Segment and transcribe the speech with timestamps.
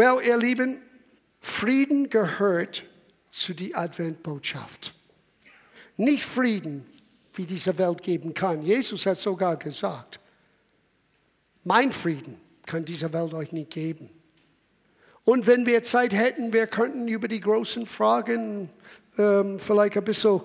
[0.00, 0.78] Well, ihr Lieben,
[1.42, 2.86] Frieden gehört
[3.30, 4.94] zu der Adventbotschaft.
[5.98, 6.86] Nicht Frieden,
[7.34, 8.62] wie diese Welt geben kann.
[8.62, 10.18] Jesus hat sogar gesagt,
[11.64, 14.08] mein Frieden kann diese Welt euch nicht geben.
[15.24, 18.70] Und wenn wir Zeit hätten, wir könnten über die großen Fragen
[19.18, 20.40] ähm, vielleicht ein bisschen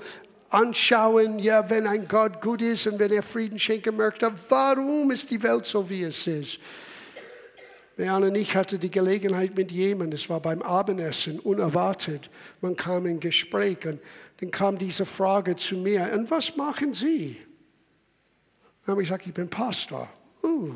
[0.50, 5.32] anschauen, ja, wenn ein Gott gut ist und wenn er Frieden schenken möchte, warum ist
[5.32, 6.60] die Welt so, wie es ist?
[7.98, 12.30] Jan und ich hatten die Gelegenheit mit jemandem, es war beim Abendessen, unerwartet.
[12.60, 14.02] Man kam in Gespräch und
[14.42, 17.38] dann kam diese Frage zu mir, und was machen Sie?
[18.86, 20.10] Dann habe ich gesagt, ich bin Pastor.
[20.44, 20.76] Uh.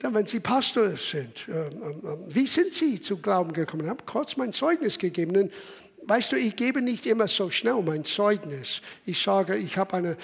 [0.00, 1.70] Dann, wenn Sie Pastor sind, äh, äh,
[2.26, 3.84] wie sind Sie zu Glauben gekommen?
[3.84, 5.36] Ich habe kurz mein Zeugnis gegeben.
[5.36, 5.52] Und
[6.06, 8.82] weißt du, ich gebe nicht immer so schnell mein Zeugnis.
[9.06, 10.16] Ich sage, ich habe eine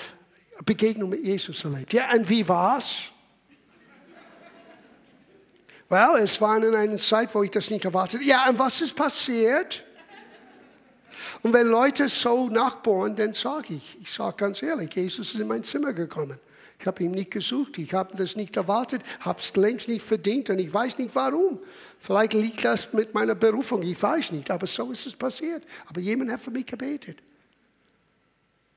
[0.65, 1.93] Begegnung mit Jesus erlebt.
[1.93, 3.13] Ja, und wie war's?
[5.89, 8.23] Well, es war in einer Zeit, wo ich das nicht erwartet.
[8.23, 9.85] Ja, und was ist passiert?
[11.43, 15.49] Und wenn Leute so nachbohren, dann sage ich, ich sage ganz ehrlich, Jesus ist in
[15.49, 16.39] mein Zimmer gekommen.
[16.81, 20.49] Ich habe ihn nicht gesucht, ich habe das nicht erwartet, habe es längst nicht verdient
[20.51, 21.59] und ich weiß nicht warum.
[21.99, 25.65] Vielleicht liegt das mit meiner Berufung, ich weiß nicht, aber so ist es passiert.
[25.87, 27.19] Aber jemand hat für mich gebetet.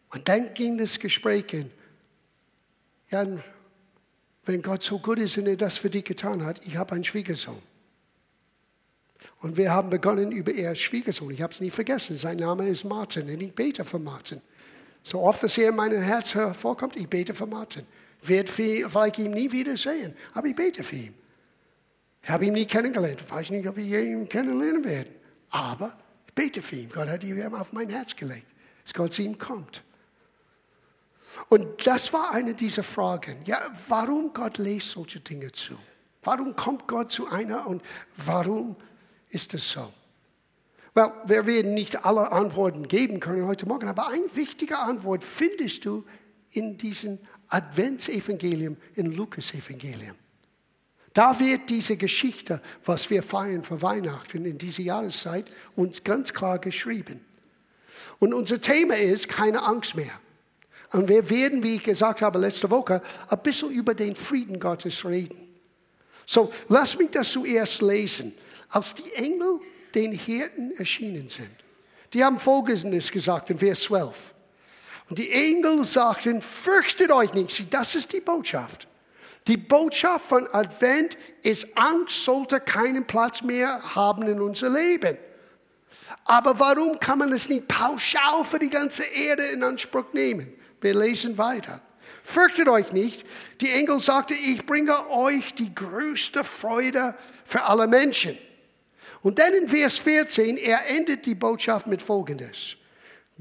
[0.09, 1.71] Und dann ging das Gespräch in.
[3.09, 3.25] Ja,
[4.51, 7.03] wenn Gott so gut ist und er das für dich getan hat, ich habe einen
[7.03, 7.61] Schwiegersohn.
[9.39, 11.31] Und wir haben begonnen über ihr Schwiegersohn.
[11.31, 12.17] Ich habe es nie vergessen.
[12.17, 14.41] Sein Name ist Martin und ich bete für Martin.
[15.03, 17.85] So oft, dass er in meinem Herz hervorkommt, ich bete für Martin.
[18.23, 21.13] Wird vielleicht ihn nie wieder sehen, aber ich bete für ihn.
[22.21, 23.23] Ich habe ihn nie kennengelernt.
[23.25, 25.09] Ich weiß nicht, ob ich ihn kennenlernen werde.
[25.49, 26.89] Aber ich bete für ihn.
[26.93, 28.45] Gott hat ihn auf mein Herz gelegt,
[28.83, 29.81] dass Gott zu ihm kommt.
[31.49, 33.43] Und das war eine dieser Fragen.
[33.45, 35.75] Ja, warum Gott lässt solche Dinge zu?
[36.23, 37.81] Warum kommt Gott zu einer und
[38.17, 38.75] warum
[39.29, 39.91] ist es so?
[40.93, 45.85] Well, wir werden nicht alle Antworten geben können heute Morgen, aber eine wichtige Antwort findest
[45.85, 46.03] du
[46.51, 47.17] in diesem
[47.47, 50.15] Adventsevangelium, in Lukas Evangelium.
[51.13, 56.59] Da wird diese Geschichte, was wir feiern für Weihnachten in dieser Jahreszeit, uns ganz klar
[56.59, 57.25] geschrieben.
[58.19, 60.19] Und unser Thema ist keine Angst mehr.
[60.91, 65.05] Und wir werden, wie ich gesagt habe letzte Woche, ein bisschen über den Frieden Gottes
[65.05, 65.47] reden.
[66.25, 68.33] So, lass mich das zuerst lesen.
[68.69, 69.59] Als die Engel
[69.95, 71.51] den Hirten erschienen sind,
[72.13, 74.33] die haben Folgendes gesagt in Vers 12.
[75.09, 77.73] Und die Engel sagten, fürchtet euch nicht.
[77.73, 78.87] Das ist die Botschaft.
[79.47, 85.17] Die Botschaft von Advent ist, Angst sollte keinen Platz mehr haben in unser Leben.
[86.25, 90.53] Aber warum kann man es nicht pauschal für die ganze Erde in Anspruch nehmen?
[90.81, 91.79] Wir lesen weiter.
[92.23, 93.25] Fürchtet euch nicht.
[93.61, 97.15] Die Engel sagte, ich bringe euch die größte Freude
[97.45, 98.37] für alle Menschen.
[99.21, 102.75] Und dann in Vers 14, er endet die Botschaft mit Folgendes.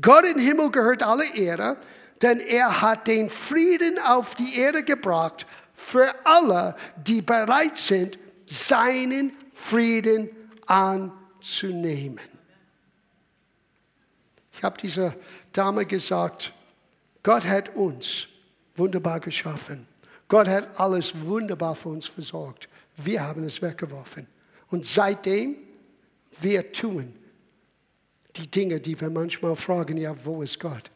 [0.00, 1.78] Gott im Himmel gehört alle Ehre,
[2.22, 9.32] denn er hat den Frieden auf die Erde gebracht für alle, die bereit sind, seinen
[9.52, 10.28] Frieden
[10.66, 12.20] anzunehmen.
[14.52, 15.14] Ich habe dieser
[15.52, 16.52] Dame gesagt,
[17.22, 18.26] Gott hat uns
[18.76, 19.86] wunderbar geschaffen.
[20.28, 22.68] Gott hat alles wunderbar für uns versorgt.
[22.96, 24.26] Wir haben es weggeworfen.
[24.68, 25.56] Und seitdem
[26.40, 27.14] wir tun
[28.36, 30.90] die Dinge, die wir manchmal fragen, ja, wo ist Gott?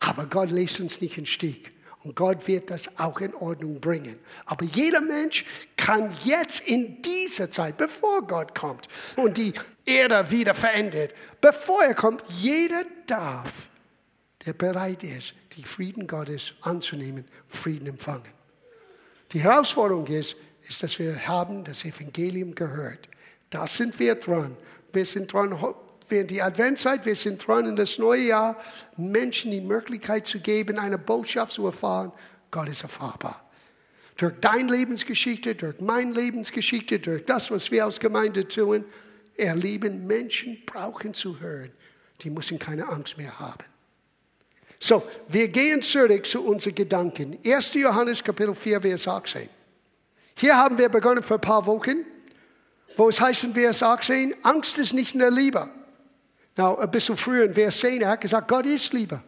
[0.00, 1.70] Aber Gott lässt uns nicht im Stich.
[2.04, 4.18] Und Gott wird das auch in Ordnung bringen.
[4.46, 5.44] Aber jeder Mensch
[5.76, 9.52] kann jetzt in dieser Zeit, bevor Gott kommt und die
[9.84, 13.67] Erde wieder verändert, bevor er kommt, jeder darf
[14.46, 18.32] der bereit ist, die Frieden Gottes anzunehmen, Frieden empfangen.
[19.32, 20.36] Die Herausforderung ist,
[20.68, 23.08] ist, dass wir haben das Evangelium gehört.
[23.50, 24.56] Da sind wir dran.
[24.92, 25.58] Wir sind dran
[26.08, 28.56] während die Adventszeit, wir sind dran in das neue Jahr,
[28.96, 32.12] Menschen die Möglichkeit zu geben, eine Botschaft zu erfahren.
[32.50, 33.44] Gott ist erfahrbar.
[34.16, 38.84] Durch deine Lebensgeschichte, durch meine Lebensgeschichte, durch das, was wir als Gemeinde tun,
[39.36, 41.70] erleben Menschen brauchen zu hören.
[42.22, 43.64] Die müssen keine Angst mehr haben.
[44.80, 47.38] So, wir gehen zurück zu unseren Gedanken.
[47.44, 47.74] 1.
[47.74, 49.48] Johannes Kapitel 4, Vers 18.
[50.36, 52.04] Hier haben wir begonnen vor ein paar Wochen,
[52.96, 55.68] wo es heißt Vers 18, Angst ist nicht in der Liebe.
[56.56, 59.22] Now, ein bisschen früher in Vers 10, er hat gesagt, Gott ist Liebe.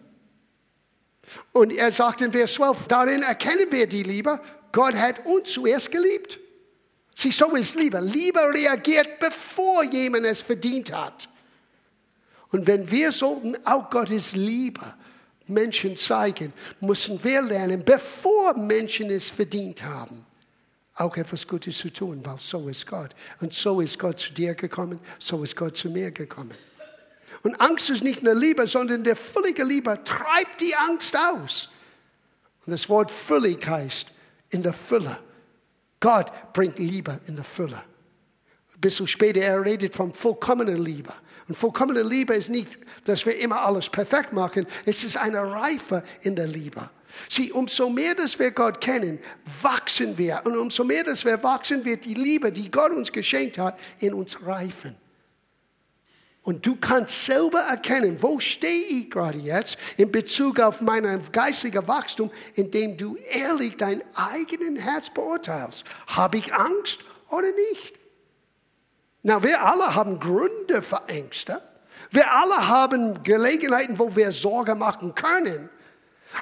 [1.53, 4.41] Und er sagt in Vers 12, darin erkennen wir die Liebe,
[4.73, 6.38] Gott hat uns zuerst geliebt.
[7.14, 8.00] Sieh, so ist Liebe.
[8.00, 11.29] Liebe reagiert, bevor jemand es verdient hat.
[12.50, 14.94] Und wenn wir sollten auch Gottes Liebe
[15.50, 20.25] Menschen zeigen, müssen wir lernen, bevor Menschen es verdient haben,
[20.94, 23.11] auch etwas Gutes zu tun, weil so ist Gott.
[23.41, 26.55] Und so ist Gott zu dir gekommen, so ist Gott zu mir gekommen.
[27.43, 31.69] Und Angst ist nicht eine Liebe, sondern der völlige Liebe treibt die Angst aus.
[32.67, 34.08] Und das Wort völlig heißt
[34.50, 35.19] in der Fülle.
[36.00, 37.82] Gott bringt Liebe in der Fülle.
[38.75, 41.12] Ein bisschen später, er redet von vollkommener Liebe.
[41.50, 44.69] Und vollkommene Liebe ist nicht, dass wir immer alles perfekt machen.
[44.87, 46.88] Es ist eine Reife in der Liebe.
[47.29, 49.19] Sieh, umso mehr, dass wir Gott kennen,
[49.61, 50.43] wachsen wir.
[50.44, 54.14] Und umso mehr, dass wir wachsen, wird die Liebe, die Gott uns geschenkt hat, in
[54.14, 54.94] uns reifen.
[56.43, 61.88] Und du kannst selber erkennen, wo stehe ich gerade jetzt in Bezug auf mein geistiges
[61.88, 65.82] Wachstum, indem du ehrlich dein eigenes Herz beurteilst.
[66.06, 68.00] Habe ich Angst oder nicht?
[69.22, 71.62] Na, wir alle haben Gründe für Ängste.
[72.11, 75.69] Wir alle haben Gelegenheiten, wo wir Sorge machen können.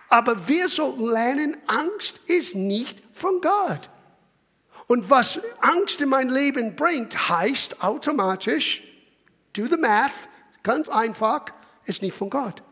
[0.09, 3.91] Aber wir sollten lernen, Angst ist nicht von Gott.
[4.87, 8.83] Und was Angst in mein Leben bringt, heißt automatisch,
[9.53, 10.13] do the math,
[10.63, 11.47] ganz einfach,
[11.85, 12.63] ist nicht von Gott.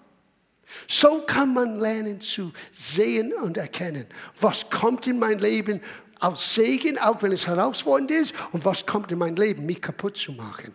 [0.88, 4.06] So kann man lernen zu sehen und erkennen,
[4.40, 5.80] was kommt in mein Leben
[6.20, 10.16] aus Segen, auch wenn es herausfordernd ist, und was kommt in mein Leben, mich kaputt
[10.16, 10.74] zu machen.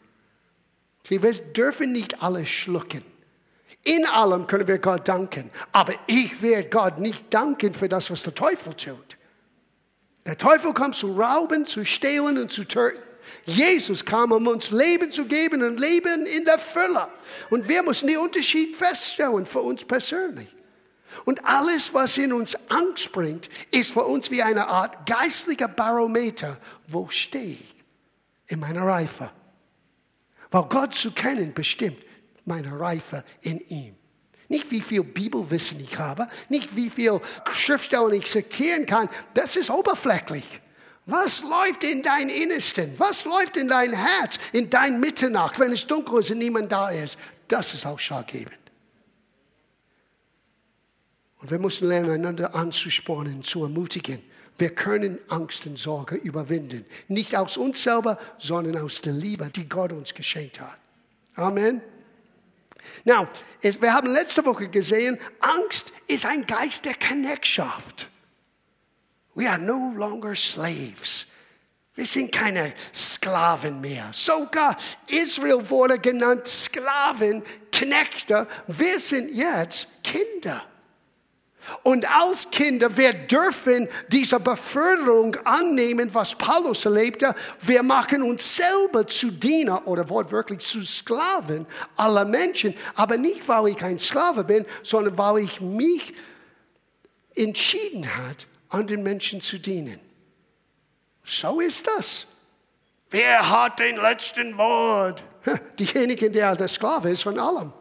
[1.07, 3.03] wir dürfen nicht alles schlucken.
[3.83, 5.49] In allem können wir Gott danken.
[5.71, 9.17] Aber ich werde Gott nicht danken für das, was der Teufel tut.
[10.25, 12.99] Der Teufel kommt zu rauben, zu stehlen und zu töten.
[13.45, 17.07] Jesus kam, um uns Leben zu geben und Leben in der Fülle.
[17.49, 20.47] Und wir müssen den Unterschied feststellen für uns persönlich.
[21.25, 26.57] Und alles, was in uns Angst bringt, ist für uns wie eine Art geistlicher Barometer.
[26.87, 27.75] Wo stehe ich
[28.47, 29.31] in meiner Reife?
[30.49, 31.97] Weil Gott zu kennen bestimmt,
[32.45, 33.95] meine Reife in ihm.
[34.47, 37.21] Nicht wie viel Bibelwissen ich habe, nicht wie viel
[37.51, 40.61] Schriftstellen ich zitieren kann, das ist oberflächlich.
[41.05, 42.93] Was läuft in dein Innersten?
[42.97, 46.89] Was läuft in dein Herz, in dein Mitternacht, wenn es dunkel ist und niemand da
[46.89, 47.17] ist?
[47.47, 48.60] Das ist ausschlaggebend.
[51.41, 54.21] Und wir müssen lernen, einander anzuspornen, zu ermutigen.
[54.57, 56.85] Wir können Angst und Sorge überwinden.
[57.07, 60.77] Nicht aus uns selber, sondern aus der Liebe, die Gott uns geschenkt hat.
[61.35, 61.81] Amen.
[63.05, 63.27] Now,
[63.61, 68.07] wir haben letzte Woche gesehen, Angst ist ein Geist der Knechtschaft.
[69.33, 71.25] We are no longer slaves.
[71.95, 74.09] Wir sind keine Sklaven mehr.
[74.13, 74.77] Sogar
[75.07, 77.41] Israel wurde genannt Sklaven,
[77.71, 78.47] Knechte.
[78.67, 80.65] Wir sind jetzt Kinder.
[81.83, 87.35] Und als Kinder, wir dürfen diese Beförderung annehmen, was Paulus erlebte.
[87.61, 92.73] Wir machen uns selber zu Diener oder wortwörtlich zu Sklaven aller Menschen.
[92.95, 96.13] Aber nicht, weil ich ein Sklave bin, sondern weil ich mich
[97.35, 98.37] entschieden habe,
[98.69, 99.99] anderen Menschen zu dienen.
[101.23, 102.25] So ist das.
[103.09, 105.23] Wer hat den letzten Wort?
[105.77, 107.71] Diejenigen, der der Sklave ist von allem.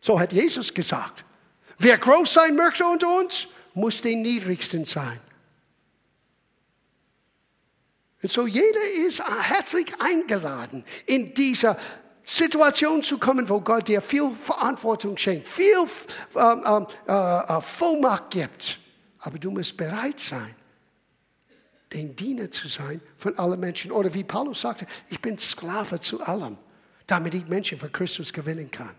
[0.00, 1.24] So hat Jesus gesagt.
[1.78, 5.20] Wer groß sein möchte unter uns, muss den Niedrigsten sein.
[8.22, 11.76] Und so jeder ist herzlich eingeladen, in dieser
[12.24, 15.84] Situation zu kommen, wo Gott dir viel Verantwortung schenkt, viel
[16.34, 18.78] ähm, ähm äh, äh, Vollmacht gibt.
[19.18, 20.54] Aber du musst bereit sein,
[21.92, 23.92] den Diener zu sein von allen Menschen.
[23.92, 26.56] Oder wie Paulus sagte, ich bin Sklave zu allem,
[27.06, 28.94] damit ich Menschen für Christus gewinnen kann.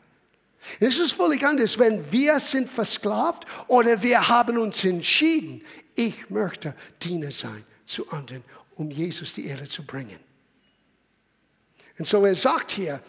[0.80, 5.62] Es ist völlig anders, wenn wir sind versklavt oder wir haben uns entschieden,
[5.96, 8.44] ich möchte Diener sein zu anderen,
[8.76, 10.20] um Jesus die Ehre zu bringen.
[11.98, 13.00] Und so er sagt hier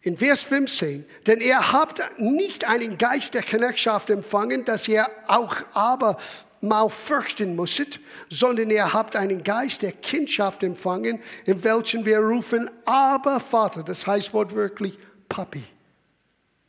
[0.00, 5.56] in Vers 15, denn ihr habt nicht einen Geist der Knechtschaft empfangen, dass ihr auch
[5.72, 6.18] aber
[6.60, 8.00] mal fürchten musstet,
[8.30, 14.06] sondern ihr habt einen Geist der Kindschaft empfangen, in welchen wir rufen, aber Vater, das
[14.06, 15.64] heißt wortwörtlich Papi.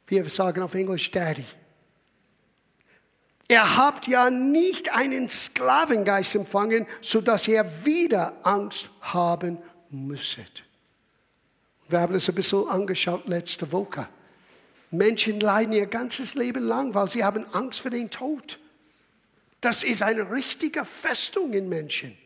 [0.08, 1.46] Wir sagen auf Englisch Daddy.
[3.48, 9.60] Ihr habt ja nicht einen Sklavengeist empfangen, sodass ihr wieder Angst haben
[9.90, 10.64] müsstet.
[11.88, 14.08] Wir haben es ein bisschen angeschaut letzte Woche.
[14.90, 18.60] Menschen leiden ihr ganzes Leben lang, weil sie haben Angst vor dem Tod.
[19.62, 22.18] Das ist eine richtige Festung in Menschen.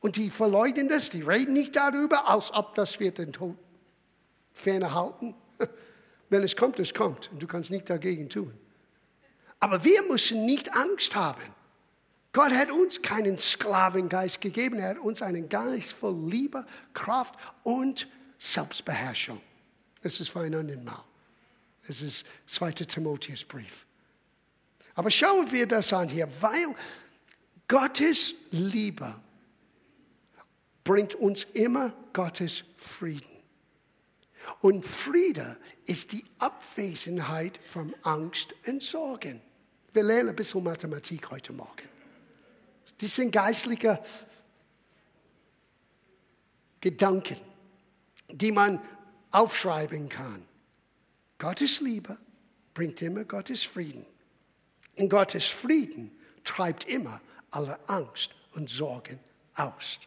[0.00, 3.56] Und die verleugnen das, die reden nicht darüber, als ob das wird den Tod
[4.52, 5.34] fernhalten.
[6.28, 7.30] Wenn es kommt, es kommt.
[7.32, 8.52] Und du kannst nichts dagegen tun.
[9.60, 11.42] Aber wir müssen nicht Angst haben.
[12.32, 14.78] Gott hat uns keinen Sklavengeist gegeben.
[14.78, 16.64] Er hat uns einen Geist voll Liebe,
[16.94, 19.40] Kraft und Selbstbeherrschung.
[20.02, 21.04] Das ist für ein anderes Mal.
[21.86, 22.72] Das ist 2.
[22.72, 23.86] Timotheusbrief.
[24.94, 26.74] Aber schauen wir das an hier, weil
[27.68, 29.14] Gottes Liebe
[30.84, 33.31] bringt uns immer Gottes Frieden.
[34.62, 39.42] Und Friede ist die Abwesenheit von Angst und Sorgen.
[39.92, 41.88] Wir lernen ein bisschen Mathematik heute Morgen.
[42.98, 44.00] Das sind geistliche
[46.80, 47.38] Gedanken,
[48.30, 48.80] die man
[49.32, 50.44] aufschreiben kann.
[51.38, 52.16] Gottes Liebe
[52.72, 54.06] bringt immer Gottes Frieden.
[54.96, 56.12] Und Gottes Frieden
[56.44, 59.18] treibt immer alle Angst und Sorgen
[59.56, 59.98] aus.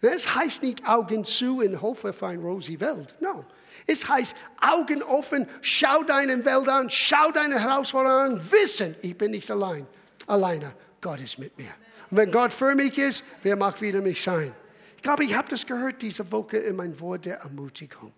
[0.00, 3.16] Es heißt nicht Augen zu in Hoffe für eine rosy Welt.
[3.20, 3.44] No.
[3.86, 9.32] Es heißt Augen offen, schau deine Welt an, schau deine Herausforderungen an, wissen, ich bin
[9.32, 9.86] nicht allein.
[10.26, 11.70] Alleine, Gott ist mit mir.
[12.10, 14.52] Und wenn Gott für mich ist, wer mag wieder mich sein?
[14.96, 18.12] Ich glaube, ich habe das gehört diese Woche in mein Wort der Ermutigung.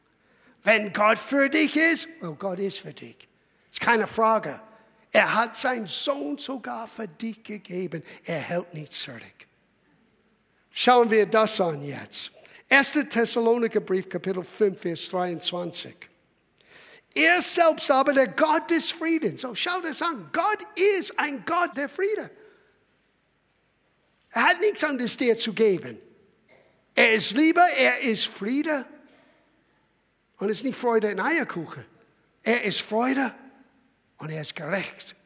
[0.64, 3.28] Wenn Gott für dich ist, well, Gott ist für dich.
[3.70, 4.60] Ist keine Frage.
[5.12, 8.02] Er hat seinen Sohn sogar für dich gegeben.
[8.25, 9.20] Er hält nichts zurück.
[10.70, 12.30] Schauen wir das an jetzt.
[12.68, 12.92] 1.
[13.10, 15.96] Thessaloniker Brief, Kapitel 5, Vers 23.
[17.14, 19.40] Er selbst aber der Gott des Friedens.
[19.40, 20.30] So schau das an.
[20.32, 22.30] Gott ist ein Gott der Friede.
[24.30, 25.98] Er hat nichts anderes dir zu geben.
[26.94, 28.86] Er ist Liebe, er ist Friede.
[30.38, 31.84] Und es ist nicht Freude in Eierkuchen.
[32.42, 33.34] Er ist Freude
[34.18, 35.16] und er ist gerecht.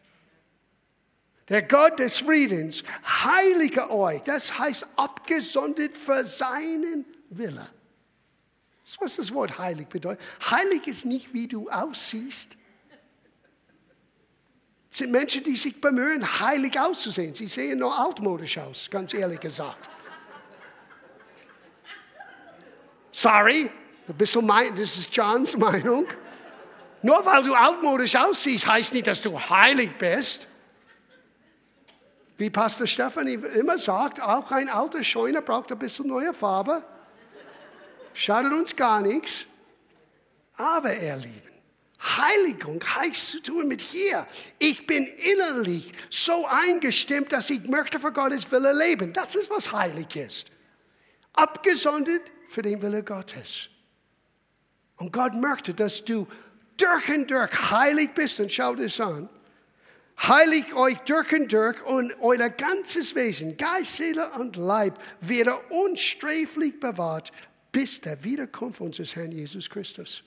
[1.48, 7.68] Der Gott des Friedens heilige euch, das heißt abgesondert für seinen Wille.
[8.82, 10.24] Das ist, was das Wort heilig bedeutet.
[10.50, 12.56] Heilig ist nicht, wie du aussiehst.
[14.90, 17.34] Es sind Menschen, die sich bemühen, heilig auszusehen.
[17.34, 19.88] Sie sehen nur altmodisch aus, ganz ehrlich gesagt.
[23.10, 23.70] Sorry,
[24.08, 26.06] ein bisschen mein, das ist Johns Meinung.
[27.02, 30.46] Nur weil du altmodisch aussiehst, heißt nicht, dass du heilig bist.
[32.36, 36.82] Wie Pastor Stefanie immer sagt, auch ein alter Scheune braucht ein bisschen neue Farbe.
[38.12, 39.46] Schadet uns gar nichts.
[40.56, 41.54] Aber, ihr Lieben,
[42.00, 44.26] Heiligung heißt zu tun mit hier.
[44.58, 49.12] Ich bin innerlich so eingestimmt, dass ich möchte für Gottes Wille leben.
[49.12, 50.46] Das ist, was heilig ist.
[51.32, 53.68] Abgesondert für den Wille Gottes.
[54.96, 56.28] Und Gott möchte, dass du
[56.76, 59.28] durch und durch heilig bist und schau das an.
[60.22, 66.78] Heilig euch durch und durch und euer ganzes Wesen, Geist, Seele und Leib werde unsträflich
[66.78, 67.32] bewahrt
[67.74, 70.22] bis der Wiederkunft unseres Herrn Jesus Christus.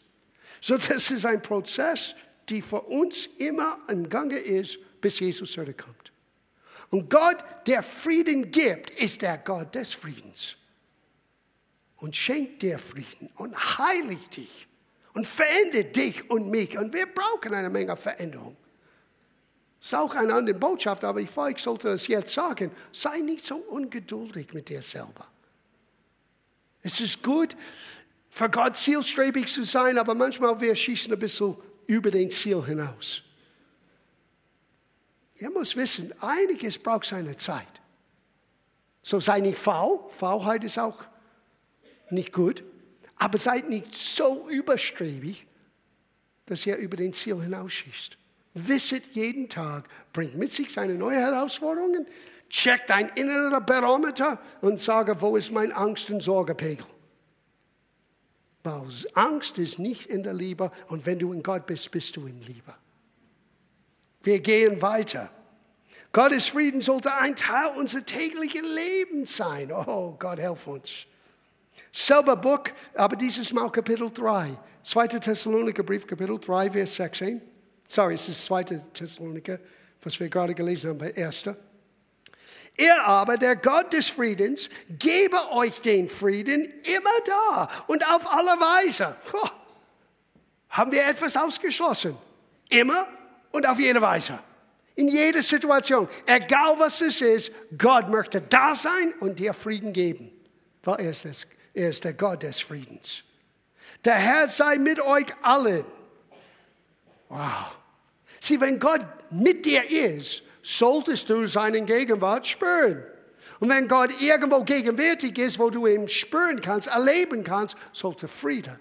[0.59, 2.13] So, das ist ein Prozess,
[2.49, 6.11] der für uns immer im Gange ist, bis Jesus zurückkommt.
[6.89, 10.57] Und Gott, der Frieden gibt, ist der Gott des Friedens.
[11.97, 14.67] Und schenkt dir Frieden und heiligt dich
[15.13, 16.77] und verändert dich und mich.
[16.77, 18.57] Und wir brauchen eine Menge Veränderung.
[19.79, 22.71] Das ist auch eine andere Botschaft, aber ich, ich sollte es jetzt sagen.
[22.91, 25.27] Sei nicht so ungeduldig mit dir selber.
[26.81, 27.55] Es ist gut,
[28.29, 31.55] für Gott zielstrebig zu sein, aber manchmal wir schießen ein bisschen
[31.85, 33.21] über den Ziel hinaus.
[35.39, 37.67] Ihr müsst wissen, einiges braucht seine Zeit.
[39.03, 39.99] So sei nicht faul.
[40.09, 40.97] Faulheit ist auch
[42.09, 42.63] nicht gut.
[43.15, 45.45] Aber seid nicht so überstrebig,
[46.45, 48.17] dass ihr über den Ziel hinausschießt.
[48.65, 52.07] Wisset jeden Tag, bringt mit sich seine neuen Herausforderungen,
[52.49, 56.85] checkt dein innerer Barometer und sage, wo ist mein Angst- und Sorgepegel?
[58.63, 62.25] Weil Angst ist nicht in der Liebe und wenn du in Gott bist, bist du
[62.25, 62.73] in Liebe.
[64.23, 65.29] Wir gehen weiter.
[66.11, 69.71] Gottes Frieden sollte ein Teil unseres täglichen Lebens sein.
[69.71, 71.05] Oh Gott, helf uns.
[71.91, 72.63] Selber Buch,
[72.95, 74.57] aber dieses Mal Kapitel 3.
[74.83, 75.07] 2.
[75.07, 77.41] Thessaloniker Brief, Kapitel 3, Vers 16.
[77.87, 78.63] Sorry, es ist 2.
[78.93, 79.59] Thessaloniker,
[80.01, 81.45] was wir gerade gelesen haben, bei 1.
[82.75, 88.51] Er aber, der Gott des Friedens, gebe euch den Frieden immer da und auf alle
[88.51, 89.17] Weise.
[89.33, 89.47] Oh,
[90.69, 92.15] haben wir etwas ausgeschlossen?
[92.69, 93.07] Immer
[93.51, 94.39] und auf jede Weise.
[94.93, 96.07] In jeder Situation.
[96.25, 100.31] Egal was es ist, Gott möchte da sein und dir Frieden geben.
[100.83, 103.23] Weil er ist, das, er ist der Gott des Friedens.
[104.05, 105.85] Der Herr sei mit euch allen.
[107.29, 107.77] Wow.
[108.39, 113.03] Sieh, wenn Gott mit dir ist, solltest du seinen Gegenwart spüren.
[113.59, 118.79] Und wenn Gott irgendwo gegenwärtig ist, wo du ihn spüren kannst, erleben kannst, sollte Friede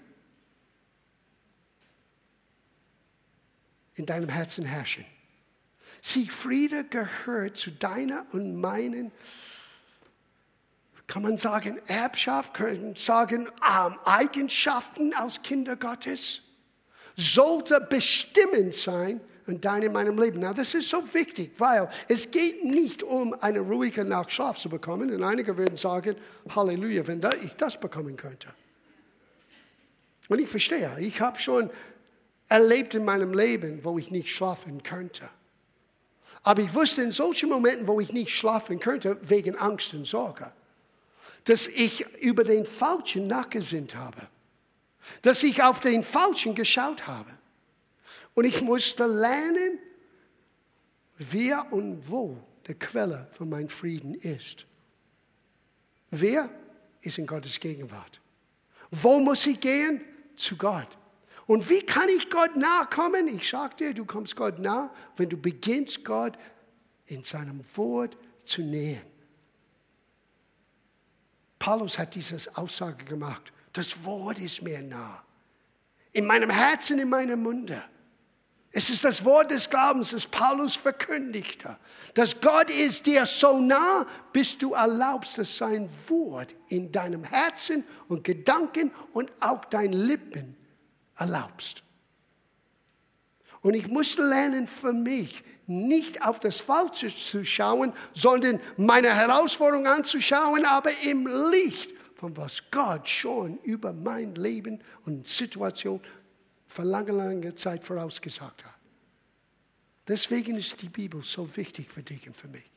[3.95, 5.05] in deinem Herzen herrschen.
[6.01, 9.11] Sieh, Friede gehört zu deiner und meinen,
[11.07, 16.41] kann man sagen, Erbschaft, kann man sagen, ähm, Eigenschaften als Kinder Gottes,
[17.17, 19.59] sollte bestimmend sein in
[19.91, 20.39] meinem Leben.
[20.41, 24.69] Na, das ist so wichtig, weil es geht nicht um eine ruhige Nacht Schlaf zu
[24.69, 25.11] bekommen.
[25.13, 26.15] Und einige würden sagen,
[26.53, 28.49] Halleluja, wenn ich das bekommen könnte.
[30.29, 31.69] Und ich verstehe, ich habe schon
[32.49, 35.29] erlebt in meinem Leben, wo ich nicht schlafen könnte.
[36.43, 40.51] Aber ich wusste in solchen Momenten, wo ich nicht schlafen könnte, wegen Angst und Sorge,
[41.45, 44.27] dass ich über den Falschen nachgesinnt habe.
[45.21, 47.31] Dass ich auf den Falschen geschaut habe.
[48.33, 49.79] Und ich musste lernen,
[51.17, 52.37] wer und wo
[52.67, 54.65] die Quelle von meinem Frieden ist.
[56.09, 56.49] Wer
[57.01, 58.21] ist in Gottes Gegenwart?
[58.91, 60.01] Wo muss ich gehen?
[60.35, 60.97] Zu Gott.
[61.47, 63.27] Und wie kann ich Gott nahe kommen?
[63.27, 66.37] Ich sage dir, du kommst Gott nah, wenn du beginnst, Gott
[67.07, 69.03] in seinem Wort zu nähen.
[71.57, 73.51] Paulus hat diese Aussage gemacht.
[73.77, 75.23] Das Wort ist mir nah.
[76.11, 77.79] In meinem Herzen, in meinem Munde.
[78.71, 81.77] Es ist das Wort des Glaubens, das Paulus verkündigte.
[82.15, 87.83] Dass Gott ist dir so nah, bis du erlaubst, dass sein Wort in deinem Herzen
[88.07, 90.57] und Gedanken und auch deinen Lippen
[91.15, 91.83] erlaubst.
[93.61, 99.85] Und ich musste lernen für mich, nicht auf das Falsche zu schauen, sondern meine Herausforderung
[99.85, 106.01] anzuschauen, aber im Licht von was Gott schon über mein Leben und Situation
[106.65, 108.73] für lange, lange Zeit vorausgesagt hat.
[110.07, 112.69] Deswegen ist die Bibel so wichtig für dich und für mich.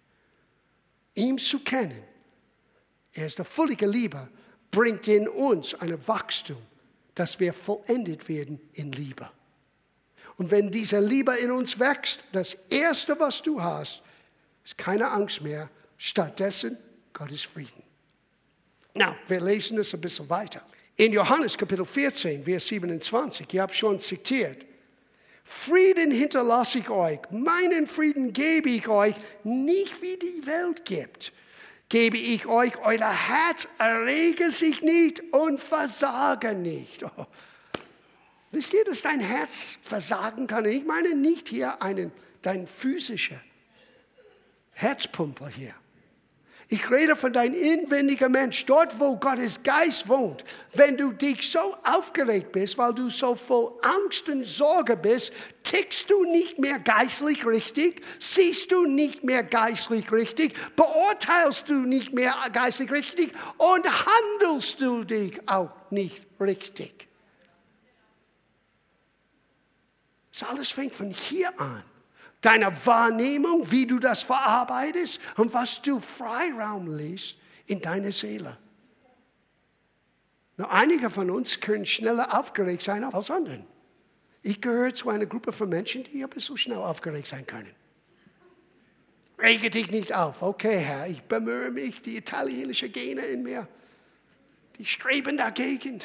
[1.15, 2.03] Ihm zu kennen,
[3.15, 4.29] er ist der völlige Liebe,
[4.71, 6.59] bringt in uns ein Wachstum
[7.21, 9.31] dass wir vollendet werden in Liebe.
[10.37, 14.01] Und wenn diese Liebe in uns wächst, das Erste, was du hast,
[14.65, 15.69] ist keine Angst mehr,
[15.99, 16.79] stattdessen
[17.13, 17.83] Gottes Frieden.
[18.95, 20.63] Na, wir lesen es ein bisschen weiter.
[20.97, 24.67] In Johannes Kapitel 14, Vers 27, ihr habt schon zitiert.
[25.45, 31.33] Frieden hinterlasse ich euch, meinen Frieden gebe ich euch, nicht wie die Welt gibt
[31.91, 37.05] gebe ich euch, euer Herz errege sich nicht und versage nicht.
[37.05, 37.27] Oh.
[38.53, 40.65] Wisst ihr, dass dein Herz versagen kann?
[40.65, 42.11] Ich meine nicht hier einen,
[42.43, 43.41] dein physischer
[44.73, 45.75] Herzpumper hier.
[46.73, 50.45] Ich rede von deinem inwendigen Mensch, dort wo Gottes Geist wohnt.
[50.73, 55.33] Wenn du dich so aufgeregt bist, weil du so voll Angst und Sorge bist,
[55.65, 62.13] tickst du nicht mehr geistlich richtig, siehst du nicht mehr geistlich richtig, beurteilst du nicht
[62.13, 67.09] mehr geistlich richtig und handelst du dich auch nicht richtig.
[70.33, 71.83] Das alles fängt von hier an
[72.41, 78.57] deiner Wahrnehmung, wie du das verarbeitest und was du Freiraum lässt in deine Seele.
[80.57, 83.65] Nur einige von uns können schneller aufgeregt sein als andere.
[84.43, 87.75] Ich gehöre zu einer Gruppe von Menschen, die aber so schnell aufgeregt sein können.
[89.39, 90.43] Rege dich nicht auf.
[90.43, 93.69] Okay, Herr, ich bemühe mich, die italienische Gene in mir,
[94.79, 96.01] die streben dagegen.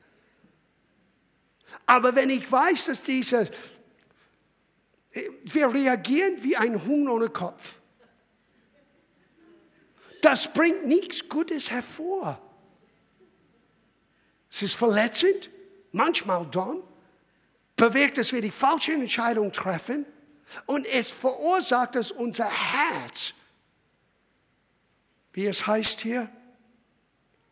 [1.86, 3.50] aber wenn ich weiß, dass diese
[5.12, 7.78] wir reagieren wie ein Huhn ohne Kopf.
[10.22, 12.40] Das bringt nichts Gutes hervor.
[14.50, 15.50] Es ist verletzend,
[15.92, 16.82] manchmal dumm,
[17.76, 20.04] bewirkt, dass wir die falsche Entscheidung treffen
[20.66, 23.32] und es verursacht, dass unser Herz,
[25.32, 26.30] wie es heißt hier,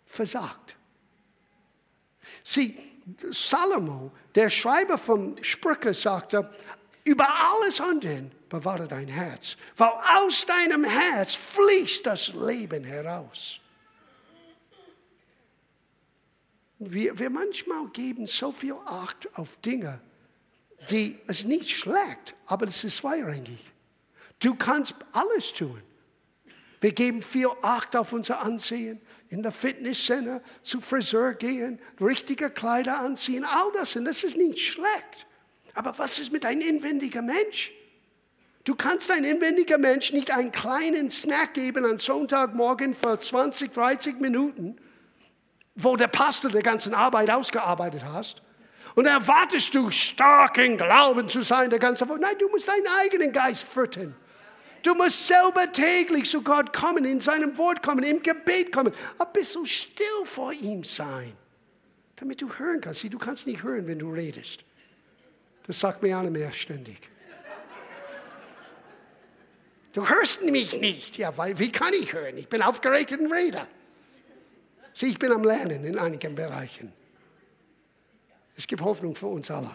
[0.05, 0.77] versagt.
[2.44, 2.77] Sieh,
[3.31, 6.51] Salomo, der Schreiber von Sprüche, sagte,
[7.09, 13.61] über alles andere bewahre dein Herz, weil aus deinem Herz fließt das Leben heraus.
[16.79, 20.01] Wir, wir manchmal geben so viel Acht auf Dinge,
[20.90, 23.59] die es nicht schlägt, aber es ist zweirangig.
[24.38, 25.83] Du kannst alles tun.
[26.81, 33.01] Wir geben viel Acht auf unser Ansehen, in der Fitnesscenter, zu Friseur gehen, richtige Kleider
[33.01, 33.97] anziehen, all das.
[33.97, 35.27] Und das ist nicht schlecht.
[35.79, 37.71] Aber was ist mit einem inwendigen Mensch?
[38.64, 44.19] Du kannst einem inwendigen Mensch nicht einen kleinen Snack geben am Sonntagmorgen für 20, 30
[44.19, 44.77] Minuten,
[45.77, 48.43] wo der Pastor der ganzen Arbeit ausgearbeitet hast.
[48.97, 52.19] Und erwartest du, stark in Glauben zu sein, der ganze Woche.
[52.19, 54.17] Nein, du musst deinen eigenen Geist füttern.
[54.83, 59.33] Du musst selber täglich zu Gott kommen, in seinem Wort kommen, im Gebet kommen, ein
[59.33, 61.35] bisschen still vor ihm sein,
[62.17, 62.99] damit du hören kannst.
[62.99, 64.64] Sieh, du kannst nicht hören, wenn du redest.
[65.68, 67.11] Das sagt mir Anne mehr ständig.
[69.92, 71.18] Du hörst mich nicht.
[71.18, 72.38] Ja, weil, wie kann ich hören?
[72.38, 73.68] Ich bin aufgeregter Rede.
[74.94, 76.92] Sieh, ich bin am Lernen in einigen Bereichen.
[78.57, 79.70] Es gibt Hoffnung für uns alle.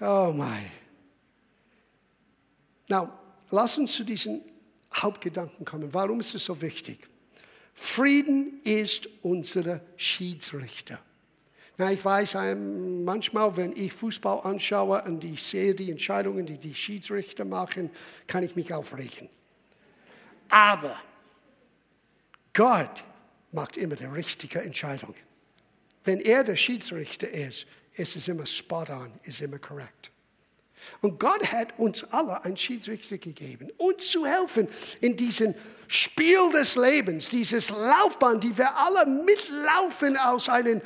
[0.00, 0.68] Oh mein.
[2.88, 3.08] Now,
[3.50, 4.42] lass uns zu diesen
[4.92, 5.94] Hauptgedanken kommen.
[5.94, 7.08] Warum ist es so wichtig?
[7.72, 10.98] Frieden ist unser Schiedsrichter.
[11.78, 16.58] Na, ich weiß, ähm, manchmal, wenn ich Fußball anschaue und ich sehe die Entscheidungen, die
[16.58, 17.90] die Schiedsrichter machen,
[18.26, 19.28] kann ich mich aufregen.
[20.48, 20.96] Aber
[22.52, 23.04] Gott
[23.50, 25.14] macht immer die richtigen Entscheidungen.
[26.04, 30.11] Wenn er der Schiedsrichter ist, ist es immer spot on, ist immer korrekt.
[31.00, 34.68] Und Gott hat uns alle einen Schiedsrichter gegeben, uns zu helfen
[35.00, 35.54] in diesem
[35.88, 40.80] Spiel des Lebens, dieses Laufbahn, die wir alle mitlaufen aus einem,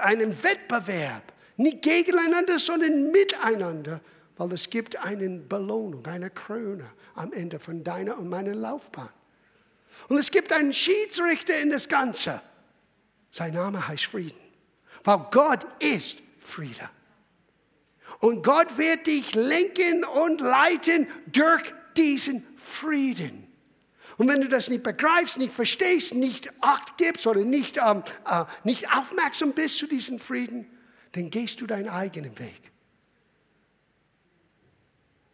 [0.00, 1.32] einem Wettbewerb.
[1.56, 4.00] Nicht gegeneinander, sondern miteinander,
[4.36, 9.10] weil es gibt eine Belohnung, eine Krone am Ende von deiner und meiner Laufbahn.
[10.08, 12.40] Und es gibt einen Schiedsrichter in das Ganze.
[13.30, 14.40] Sein Name heißt Frieden,
[15.04, 16.88] weil Gott ist Friede.
[18.20, 23.46] Und Gott wird dich lenken und leiten durch diesen Frieden.
[24.18, 28.44] Und wenn du das nicht begreifst, nicht verstehst, nicht Acht gibst oder nicht, ähm, äh,
[28.64, 30.66] nicht aufmerksam bist zu diesem Frieden,
[31.12, 32.70] dann gehst du deinen eigenen Weg.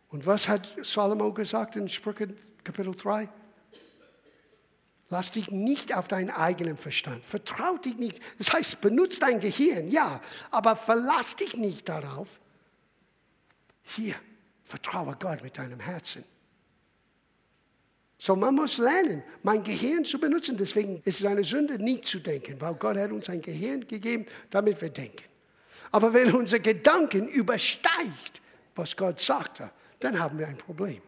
[0.08, 2.28] Und was hat Salomo gesagt in Sprüche
[2.62, 3.28] Kapitel 3?
[5.08, 7.24] Lass dich nicht auf deinen eigenen Verstand.
[7.24, 8.20] Vertrau dich nicht.
[8.38, 10.20] Das heißt, benutze dein Gehirn, ja,
[10.52, 12.40] aber verlass dich nicht darauf,
[13.86, 14.16] hier,
[14.64, 16.24] vertraue Gott mit deinem Herzen.
[18.18, 20.56] So, man muss lernen, mein Gehirn zu benutzen.
[20.56, 24.26] Deswegen ist es eine Sünde, nicht zu denken, weil Gott hat uns ein Gehirn gegeben,
[24.50, 25.24] damit wir denken.
[25.92, 28.40] Aber wenn unser Gedanken übersteigt,
[28.74, 29.70] was Gott sagte,
[30.00, 31.00] dann haben wir ein Problem.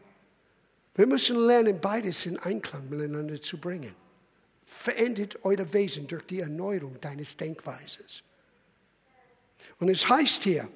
[0.94, 3.94] Wir müssen lernen, beides in Einklang miteinander zu bringen.
[4.64, 8.22] Verändert euer Wesen durch die Erneuerung deines Denkweises.
[9.78, 10.68] Und es heißt hier,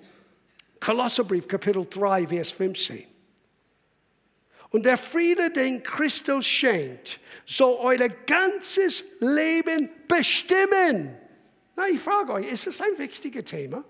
[0.82, 3.06] Kolosserbrief, Kapitel 3, Vers 15.
[4.70, 11.16] Und der Friede, den Christus schenkt, soll euer ganzes Leben bestimmen.
[11.76, 13.84] Na, ich frage euch, ist das ein wichtiges Thema?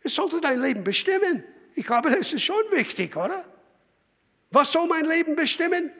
[0.00, 1.44] Es sollte dein Leben bestimmen.
[1.76, 3.44] Ich glaube, das ist schon wichtig, oder?
[4.50, 5.92] Was soll mein Leben bestimmen?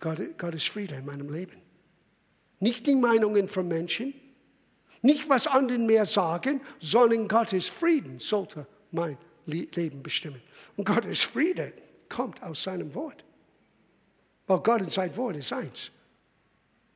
[0.00, 1.62] Gott, Gott ist Friede in meinem Leben.
[2.58, 4.14] Nicht die Meinungen von Menschen,
[5.02, 10.42] nicht, was anderen mehr sagen, sondern Gottes Frieden sollte mein Leben bestimmen.
[10.76, 11.72] Und Gottes Friede
[12.08, 13.24] kommt aus seinem Wort.
[14.46, 15.90] Weil Gott und sein Wort ist eins.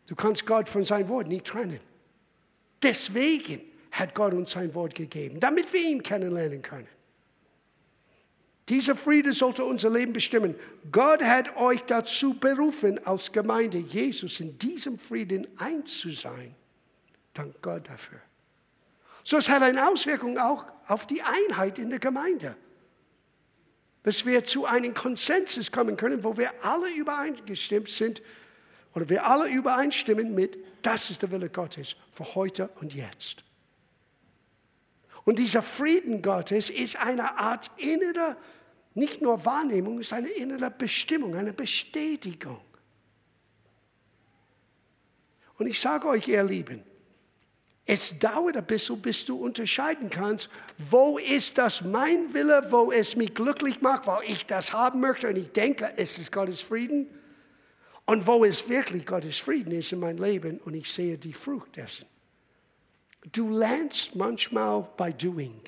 [0.07, 1.81] Du kannst Gott von seinem Wort nicht trennen.
[2.83, 3.63] Deswegen
[3.93, 6.89] hat Gott uns sein Wort gegeben, damit wir ihn kennenlernen können.
[8.69, 10.55] Dieser Friede sollte unser Leben bestimmen.
[10.91, 16.55] Gott hat euch dazu berufen, als Gemeinde Jesus in diesem Frieden eins zu sein.
[17.35, 18.21] Dank Gott dafür.
[19.25, 22.57] So, es hat eine Auswirkung auch auf die Einheit in der Gemeinde.
[24.03, 28.23] Dass wir zu einem Konsensus kommen können, wo wir alle übereingestimmt sind
[28.95, 33.45] oder wir alle übereinstimmen mit, das ist der Wille Gottes für heute und jetzt.
[35.25, 38.37] Und dieser Frieden Gottes ist eine Art innerer,
[38.93, 42.61] nicht nur Wahrnehmung, es ist eine innere Bestimmung, eine Bestätigung.
[45.57, 46.85] Und ich sage euch, ihr Lieben,
[47.87, 53.15] es dauert ein bisschen, bis du unterscheiden kannst, wo ist das mein Wille, wo es
[53.15, 57.09] mich glücklich macht, weil ich das haben möchte und ich denke, es ist Gottes Frieden.
[58.07, 61.77] Und wo es wirklich Gottes Frieden ist in meinem Leben und ich sehe die Frucht
[61.77, 62.05] dessen.
[63.33, 65.63] Du lernst manchmal bei Doing.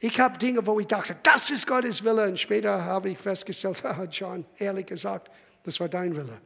[0.00, 2.26] Ich habe Dinge, wo ich dachte, das ist Gottes Wille.
[2.26, 5.30] Und später habe ich festgestellt, John, ehrlich gesagt,
[5.62, 6.40] das war dein Wille,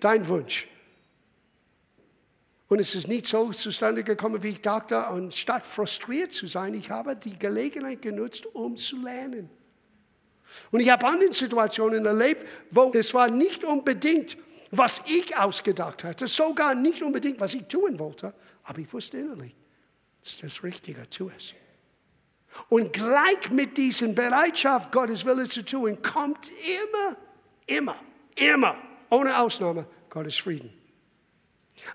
[0.00, 0.68] dein Wunsch.
[2.68, 5.06] Und es ist nicht so zustande gekommen, wie ich dachte.
[5.10, 9.50] Und statt frustriert zu sein, ich habe die Gelegenheit genutzt, um zu lernen.
[10.70, 14.36] Und ich habe andere Situationen erlebt, wo es war nicht unbedingt,
[14.70, 19.54] was ich ausgedacht hatte, sogar nicht unbedingt, was ich tun wollte, aber ich wusste innerlich,
[20.22, 21.52] das ist das Richtige, tu es.
[22.68, 27.16] Und gleich mit dieser Bereitschaft, Gottes Wille zu tun, kommt immer,
[27.66, 27.96] immer,
[28.36, 28.76] immer,
[29.10, 30.72] ohne Ausnahme, Gottes Frieden.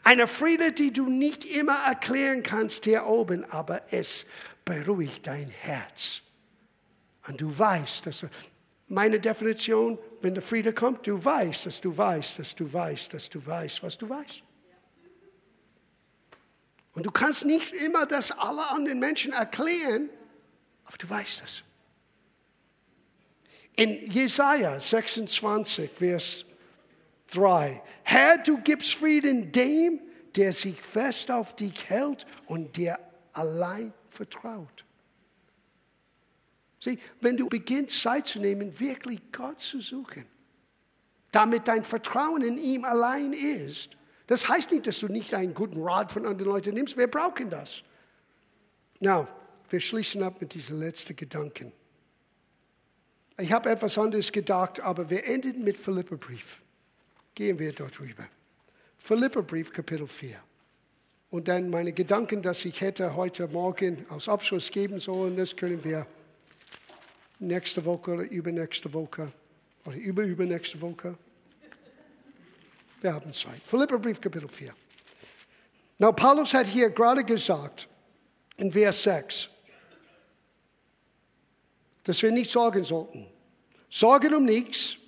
[0.03, 4.25] Eine Friede, die du nicht immer erklären kannst hier oben, aber es
[4.65, 6.21] beruhigt dein Herz.
[7.27, 8.25] Und du weißt, dass
[8.87, 13.29] meine Definition, wenn der Friede kommt, du weißt, dass du weißt, dass du weißt, dass
[13.29, 14.43] du weißt, was du weißt.
[16.93, 20.09] Und du kannst nicht immer das alle anderen Menschen erklären,
[20.85, 21.63] aber du weißt es.
[23.75, 26.45] In Jesaja 26, Vers
[27.31, 27.81] 3.
[28.03, 30.01] Herr, du gibst Frieden dem,
[30.35, 32.97] der sich fest auf dich hält und dir
[33.33, 34.85] allein vertraut.
[36.79, 40.25] Sieh, wenn du beginnst, Zeit zu nehmen, wirklich Gott zu suchen,
[41.31, 45.81] damit dein Vertrauen in ihm allein ist, das heißt nicht, dass du nicht einen guten
[45.81, 46.95] Rat von anderen Leuten nimmst.
[46.95, 47.81] Wir brauchen das.
[48.99, 49.27] Na,
[49.69, 51.73] wir schließen ab mit diesen letzten Gedanken.
[53.39, 56.61] Ich habe etwas anderes gedacht, aber wir enden mit Philipperbrief.
[57.39, 58.27] Gehen wir dort rüber.
[58.97, 60.35] Philipperbrief, Kapitel 4.
[61.29, 65.81] Und dann meine Gedanken, dass ich hätte heute Morgen als Abschluss geben sollen, das können
[65.81, 66.05] wir
[67.39, 69.31] nächste Woche oder übernächste Woche
[69.85, 71.17] oder überübernächste Woche.
[72.99, 73.61] Wir haben Zeit.
[73.63, 74.73] Philipperbrief, Kapitel 4.
[75.97, 77.87] Now, Paulus hat hier gerade gesagt,
[78.57, 79.47] in Vers 6,
[82.03, 83.27] dass wir nicht sorgen sollten.
[83.89, 84.98] Sorgen um nichts,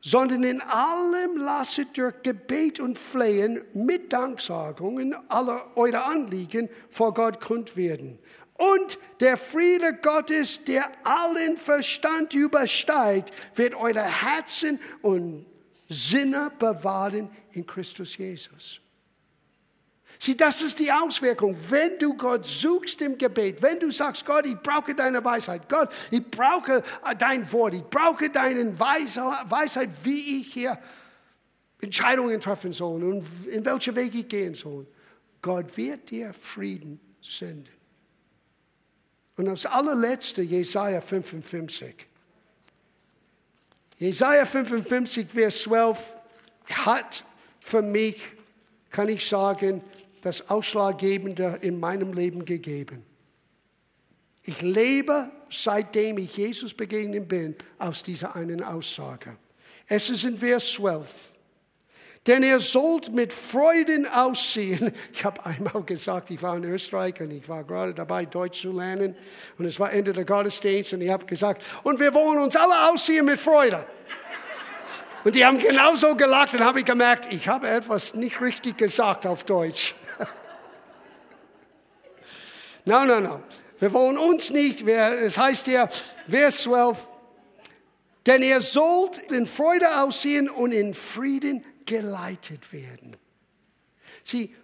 [0.00, 7.40] sondern in allem lasset durch Gebet und Flehen mit Danksagungen alle eure Anliegen vor Gott
[7.40, 8.18] kund werden.
[8.58, 15.46] Und der Friede Gottes, der allen Verstand übersteigt, wird eure Herzen und
[15.88, 18.80] Sinne bewahren in Christus Jesus.
[20.18, 21.56] Sieh, das ist die Auswirkung.
[21.68, 25.90] Wenn du Gott suchst im Gebet, wenn du sagst, Gott, ich brauche deine Weisheit, Gott,
[26.10, 26.82] ich brauche
[27.18, 30.76] dein Wort, ich brauche deine Weisheit, wie ich hier
[31.80, 34.86] Entscheidungen treffen soll und in welche Wege ich gehen soll.
[35.40, 37.72] Gott wird dir Frieden senden.
[39.36, 42.08] Und das allerletzte, Jesaja 55.
[43.98, 46.16] Jesaja 55, Vers 12
[46.70, 47.24] hat
[47.60, 48.20] für mich,
[48.90, 49.80] kann ich sagen,
[50.22, 53.04] das Ausschlaggebende in meinem Leben gegeben.
[54.42, 59.36] Ich lebe, seitdem ich Jesus begegnet bin, aus dieser einen Aussage.
[59.86, 61.06] Es ist in Vers 12.
[62.26, 64.92] Denn ihr sollt mit Freuden ausziehen.
[65.12, 68.72] Ich habe einmal gesagt, ich war in Österreich und ich war gerade dabei, Deutsch zu
[68.72, 69.16] lernen.
[69.56, 72.90] Und es war Ende der Gottesdienst und ich habe gesagt, und wir wollen uns alle
[72.90, 73.84] ausziehen mit Freude.
[75.24, 79.26] Und die haben genauso gelacht und habe ich gemerkt, ich habe etwas nicht richtig gesagt
[79.26, 79.94] auf Deutsch.
[82.88, 83.42] No, no, no.
[83.78, 85.90] Wir wollen uns nicht, es heißt hier,
[86.26, 87.06] Vers 12,
[88.26, 93.14] denn ihr sollt in Freude aussehen und in Frieden geleitet werden.
[94.24, 94.54] Sieh,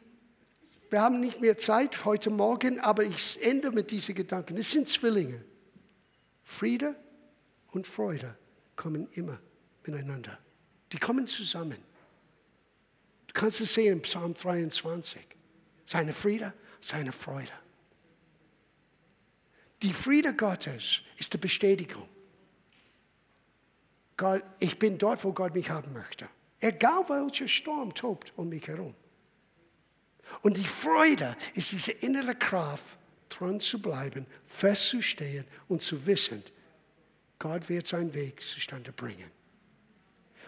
[0.89, 4.57] wir haben nicht mehr Zeit heute Morgen, aber ich ende mit diesen Gedanken.
[4.57, 5.45] Es sind Zwillinge.
[6.45, 6.97] Friede
[7.73, 8.39] und Freude
[8.75, 9.39] kommen immer
[9.85, 10.39] miteinander.
[10.93, 11.79] Die kommen zusammen.
[13.27, 15.21] Du kannst es sehen im Psalm 23.
[15.85, 17.53] Seine Friede, seine Freude.
[19.85, 22.09] Die Friede Gottes ist die Bestätigung.
[24.16, 26.27] Gott, ich bin dort, wo Gott mich haben möchte.
[26.59, 28.94] Egal welcher Sturm tobt um mich herum.
[30.40, 32.97] Und die Freude ist diese innere Kraft,
[33.29, 36.42] dran zu bleiben, festzustehen und zu wissen,
[37.38, 39.31] Gott wird seinen Weg zustande bringen.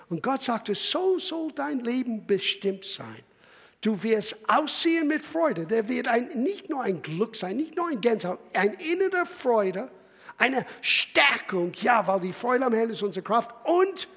[0.09, 3.22] Und Gott sagte, so soll dein Leben bestimmt sein.
[3.81, 5.67] Du wirst aussehen mit Freude.
[5.67, 9.91] Der wird ein, nicht nur ein Glück sein, nicht nur ein Gänsehaut, ein innere Freude,
[10.39, 14.09] eine Stärkung, ja, weil die Freude am Herrn ist unsere Kraft und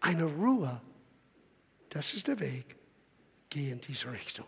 [0.00, 0.80] eine Ruhe.
[1.88, 2.76] Das ist der Weg.
[3.48, 4.46] Geh in diese Richtung.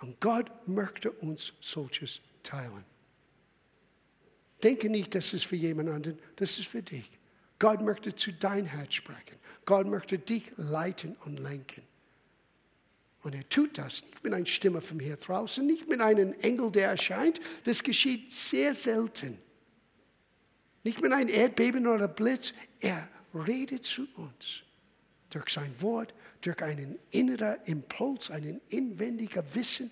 [0.00, 2.84] Und Gott möchte uns solches teilen.
[4.62, 7.10] Denke nicht, das ist für jemand anderen, das ist für dich.
[7.58, 9.36] Gott möchte zu dein Herz sprechen.
[9.72, 11.82] Gott möchte dich leiten und lenken.
[13.22, 16.70] Und er tut das nicht mit einer Stimme von hier draußen, nicht mit einem Engel,
[16.70, 17.40] der erscheint.
[17.64, 19.38] Das geschieht sehr selten.
[20.84, 22.52] Nicht mit einem Erdbeben oder Blitz.
[22.80, 24.60] Er redet zu uns
[25.30, 29.90] durch sein Wort, durch einen inneren Impuls, einen inwendigen Wissen.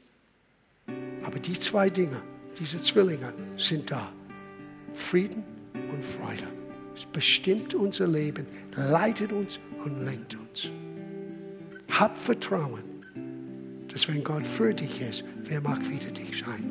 [1.23, 2.23] Aber die zwei Dinge,
[2.59, 4.13] diese Zwillinge, sind da.
[4.93, 5.43] Frieden
[5.75, 6.60] und Freude.
[7.01, 10.69] Es bestimmt unser Leben, leitet uns und lenkt uns.
[11.99, 12.83] Hab Vertrauen,
[13.89, 16.63] dass wenn Gott für dich ist, wer mag wieder dich sein?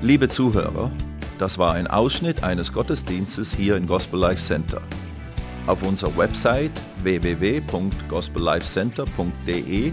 [0.00, 0.92] Liebe Zuhörer,
[1.40, 4.80] das war ein Ausschnitt eines Gottesdienstes hier im Gospel Life Center.
[5.66, 6.70] Auf unserer Website
[7.02, 9.92] www.gospellifecenter.de